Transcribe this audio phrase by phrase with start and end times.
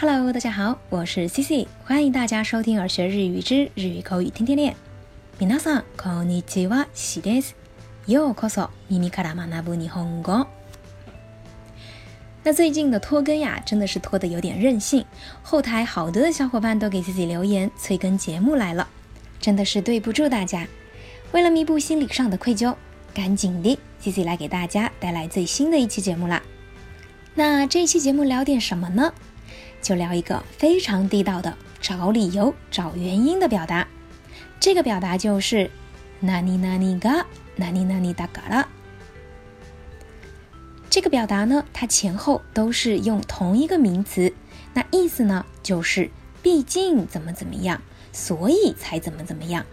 [0.00, 4.72] Hello，大家好，我是 C C，欢迎大家收听《而学日语之日语口语天天练》。
[5.44, 7.42] みなさんこんにちは、すいません。
[8.14, 10.46] よこそ、o ミカラマナブニホンゴ。
[12.44, 15.04] 那最近的拖更呀，真的是拖得有点任性。
[15.42, 18.86] 后台好多的小伙伴都给自己留言催更节目来了，
[19.40, 20.64] 真的是对不住大家。
[21.32, 22.72] 为了弥补心理上的愧疚，
[23.12, 26.40] 赶紧的，C C 来给大家带来最新的一期节目啦。
[27.34, 29.12] 那这一期节目聊点什么呢？
[29.80, 33.86] 就聊一个非常地道的找理由、找原因的表达，
[34.60, 35.70] 这个表达就是
[36.20, 37.24] “那尼那尼嘎，
[37.56, 38.68] 那尼那尼大嘎啦”。
[40.90, 44.32] 这个表达呢，它前后都是用同一个名词，
[44.74, 46.10] 那意思呢就是
[46.42, 47.80] “毕竟怎么怎么样，
[48.12, 49.64] 所以才怎么怎么样”。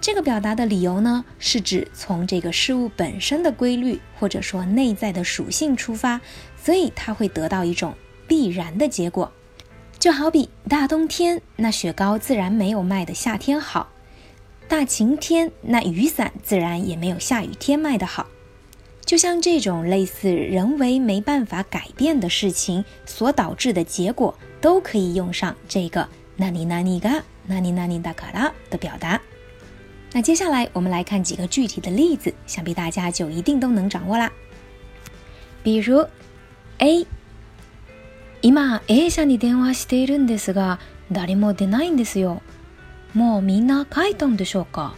[0.00, 6.20] 这个表达的理由呢，是指从这个事物本身的规律或者说内在的属性出发，
[6.56, 7.94] 所以它会得到一种。
[8.28, 9.32] 必然的结果，
[9.98, 13.88] 就好比大冬天那雪糕自然没有卖的夏天好，
[14.68, 18.24] 大晴天那雨伞自然也没有下雨天卖的好。
[19.04, 26.06] 就像这种类似人为没办法改变的事情所导致的结果，都可以用上这个
[26.36, 27.10] “那尼那尼嘎，
[27.46, 29.18] 那尼那尼哒卡拉”的表达。
[30.12, 34.30] 那接下来我们来看几个具体的例子，想必大家就一定都能掌握啦。
[35.62, 36.06] 比如
[36.78, 37.06] ，A。
[38.40, 40.78] 今 A 社に電話しているんですが
[41.10, 42.42] 誰も出ないんですよ
[43.14, 44.94] もうみんな帰ったんでしょうか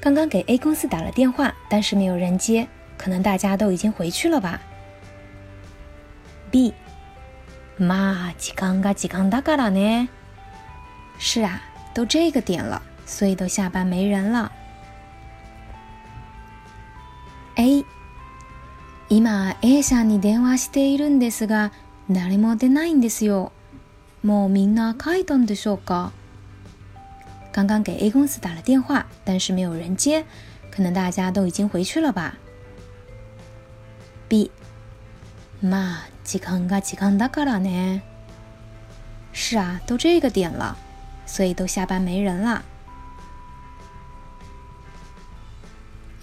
[0.00, 4.60] 刚刚给 A 公司打了电话，但是没有人接，可能大家都已经回去了吧。
[6.50, 6.74] B，
[7.78, 10.08] まあ時間が時間だからね。
[11.18, 11.62] 是啊，
[11.94, 14.52] 都这个点了，所以都下班没人了。
[19.16, 21.70] 今 A さんに電話しているんですが
[22.10, 23.52] 誰も出ないんですよ。
[24.24, 26.10] もうみんな書いたんでしょうか
[27.52, 30.24] 刚刚给 A 公司打了电话，但是没有人接，
[30.72, 32.34] 可能大家都已经回去了吧。
[34.28, 34.50] B，
[35.62, 35.94] まあ
[36.24, 38.00] 時間が時間だからね。
[39.32, 40.76] 是啊，都这个点了，
[41.24, 42.64] 所以都下班没人了。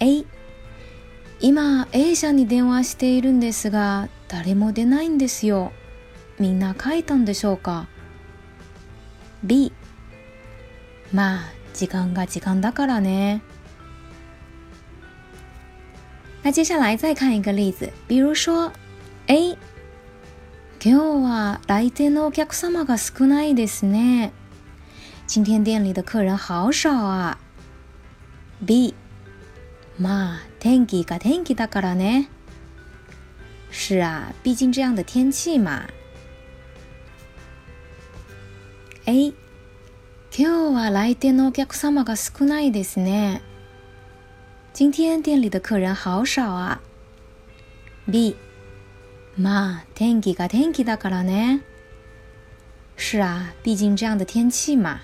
[0.00, 0.26] A，
[1.44, 5.72] 今 A 社に電話しているんですが誰も出ないんですよ
[6.38, 7.88] みんな書いたんでしょうか
[9.42, 9.72] B
[11.12, 11.42] まあ
[11.74, 13.42] 時間が時間だからね
[16.44, 18.72] 那接下来再看一个例子比如说
[19.26, 19.56] A
[20.80, 24.32] 今日は来店のお客様が少ないですね
[25.26, 27.36] 今天店里的客人好少啊
[28.64, 28.94] B
[29.98, 32.28] まあ天気が天気だからね。
[33.72, 35.88] 是啊，毕竟这样的天气嘛。
[39.06, 39.32] A，
[40.30, 43.40] 今日は来店のお客様が少ないですね。
[44.72, 46.80] 今天店里的客人好少啊。
[48.06, 48.36] B，
[49.36, 51.62] まあ天気が天気だからね。
[52.96, 55.00] 是啊，毕竟这样的天气嘛。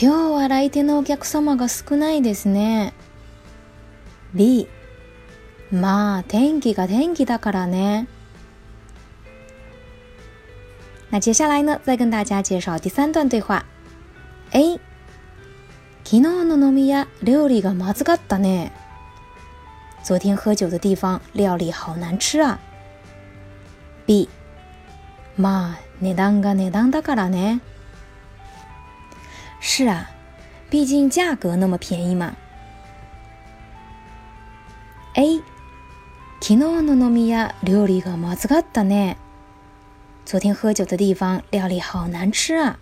[0.00, 2.92] 今日は来店のお客様が少ないですね。
[4.32, 4.68] B
[5.72, 8.06] まあ天気が天気だからね。
[11.10, 13.64] 那接下来呢，再跟大家介绍第三段对话。
[14.52, 14.74] A
[16.04, 18.70] 昨日の飲み屋料理がまずかったね。
[20.04, 22.60] 昨天喝酒的地方料理好难吃啊。
[24.06, 24.28] B
[25.36, 27.60] まあ値段が値段だからね。
[29.60, 30.08] 是啊，
[30.70, 32.36] 毕竟价格那么便宜嘛。
[35.14, 35.42] A
[40.24, 42.78] 昨天喝酒的地方料理好难吃啊。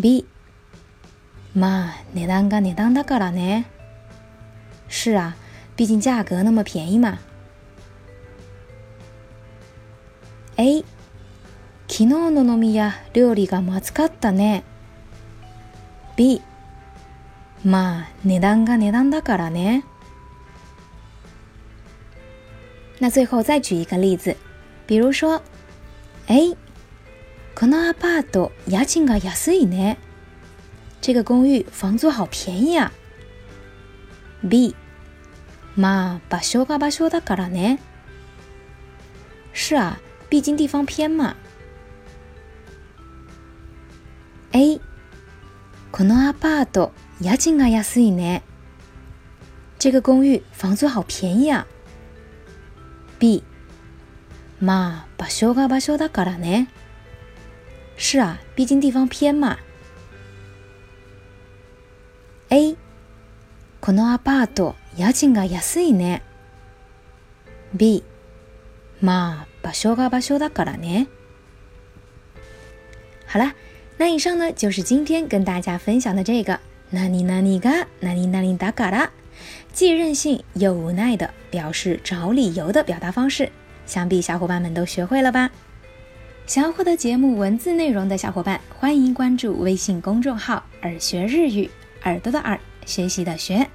[0.00, 0.24] B
[1.52, 3.64] 妈，你啷个你啷达个了呢？
[4.88, 5.36] 是啊，
[5.74, 7.18] 毕竟价格那么便宜嘛。
[10.56, 10.84] A
[11.88, 13.92] 昨天喝酒的地方料理好难
[14.32, 14.66] 吃啊。
[16.18, 16.42] B，
[17.64, 19.84] まあ値段が値段だからね。
[22.98, 24.36] 那最后再举一个例子，
[24.88, 25.40] 比如说
[26.26, 26.56] ，A、
[27.54, 29.96] このアパート家賃が安いね。
[31.00, 32.90] 这个公寓房租好便宜啊。
[34.50, 34.74] B，
[35.76, 37.78] まあ場所が場所だからね。
[39.54, 41.36] 是啊，毕竟地方偏嘛。
[44.52, 44.80] A。
[45.90, 48.42] このアパート、家賃が安いね。
[49.78, 51.66] 这个公寓房租好便宜啊。
[53.18, 53.42] B、
[54.60, 56.68] まあ、場所が場所だからね。
[57.96, 59.58] 是啊，毕竟地方偏嘛。
[62.50, 62.76] A、
[63.80, 66.22] このアパート、家賃が安いね。
[67.74, 68.04] B、
[69.00, 71.08] まあ、場所が場所だからね。
[73.26, 73.54] 好了。
[74.00, 76.58] 那以上呢，就是今天跟大家分享的这个
[76.88, 79.10] “那你那你嘎，那你那你达嘎哒”，
[79.74, 83.50] 既任性又无奈的表示找理由的表达方式，
[83.86, 85.50] 想必小伙伴们都学会了吧？
[86.46, 91.68] 想要获得节目文字内容的小伙伴，欢迎关注微信公众号“耳学日语”，
[92.06, 92.56] 耳朵的耳，
[92.86, 93.66] 学习的学。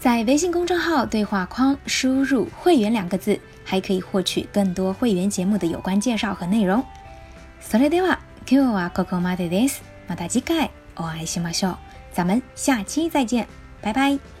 [0.00, 6.82] 在微信公众号对话框输入“会员”两个字，还可以获取更多会员节目的有关介绍和内容。
[7.62, 8.18] それでは。
[8.50, 9.82] 今日はここまでです。
[10.08, 11.76] また次回お会いしましょう。
[12.14, 13.46] 咱们下期再见。
[13.82, 14.37] バイバイ。